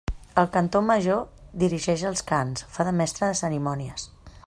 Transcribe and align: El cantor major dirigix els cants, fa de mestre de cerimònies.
El 0.43 0.47
cantor 0.55 0.83
major 0.87 1.21
dirigix 1.65 2.07
els 2.13 2.25
cants, 2.33 2.67
fa 2.79 2.87
de 2.91 2.97
mestre 3.03 3.31
de 3.33 3.41
cerimònies. 3.45 4.09